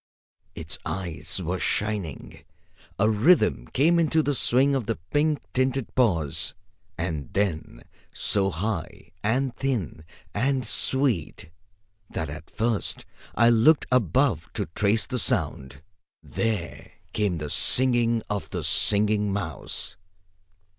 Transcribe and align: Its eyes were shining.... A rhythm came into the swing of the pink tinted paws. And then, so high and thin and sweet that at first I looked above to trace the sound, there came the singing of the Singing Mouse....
Its 0.55 0.79
eyes 0.83 1.39
were 1.43 1.59
shining.... 1.59 2.43
A 2.97 3.07
rhythm 3.07 3.67
came 3.67 3.99
into 3.99 4.23
the 4.23 4.33
swing 4.33 4.73
of 4.73 4.87
the 4.87 4.95
pink 4.95 5.39
tinted 5.53 5.93
paws. 5.93 6.55
And 6.97 7.31
then, 7.33 7.83
so 8.11 8.49
high 8.49 9.11
and 9.23 9.55
thin 9.55 10.03
and 10.33 10.65
sweet 10.65 11.51
that 12.09 12.31
at 12.31 12.49
first 12.49 13.05
I 13.35 13.49
looked 13.51 13.85
above 13.91 14.51
to 14.53 14.65
trace 14.73 15.05
the 15.05 15.19
sound, 15.19 15.83
there 16.23 16.93
came 17.13 17.37
the 17.37 17.51
singing 17.51 18.23
of 18.27 18.49
the 18.49 18.63
Singing 18.63 19.31
Mouse.... 19.31 19.97